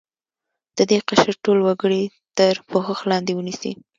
د 0.77 0.79
دې 0.89 0.97
قشر 1.07 1.33
ټول 1.43 1.57
وګړي 1.61 2.03
تر 2.37 2.55
پوښښ 2.71 2.99
لاندې 3.11 3.31
ونیسي. 3.35 3.71